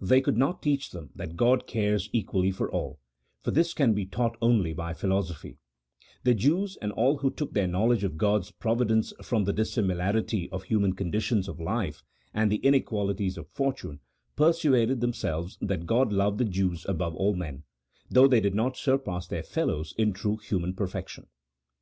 [0.00, 3.00] They could not teach them that God cares equally for all,
[3.42, 5.58] for this can be taught only by philosophy:
[6.22, 10.62] the Jews, and all who took their knowledge of God's providence from the dissimilarity of
[10.62, 12.02] human conditions of life
[12.32, 14.00] and the inequalities of fortune,
[14.36, 17.64] persuaded themselves that God loved the Jews above all men,
[18.08, 21.26] though they did not surpass their fellows in true human perfection.